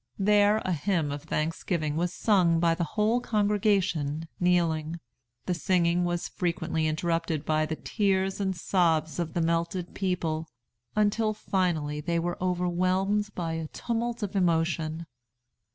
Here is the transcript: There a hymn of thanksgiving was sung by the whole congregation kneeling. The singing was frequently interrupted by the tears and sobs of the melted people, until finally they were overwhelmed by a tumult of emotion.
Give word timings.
There 0.17 0.57
a 0.65 0.71
hymn 0.71 1.11
of 1.11 1.25
thanksgiving 1.25 1.95
was 1.95 2.11
sung 2.11 2.59
by 2.59 2.73
the 2.73 2.83
whole 2.83 3.19
congregation 3.21 4.27
kneeling. 4.39 4.99
The 5.45 5.53
singing 5.53 6.05
was 6.05 6.27
frequently 6.27 6.87
interrupted 6.87 7.45
by 7.45 7.67
the 7.67 7.75
tears 7.75 8.39
and 8.41 8.55
sobs 8.55 9.19
of 9.19 9.35
the 9.35 9.41
melted 9.41 9.93
people, 9.93 10.47
until 10.95 11.35
finally 11.35 12.01
they 12.01 12.17
were 12.17 12.41
overwhelmed 12.41 13.29
by 13.35 13.51
a 13.53 13.67
tumult 13.67 14.23
of 14.23 14.35
emotion. 14.35 15.05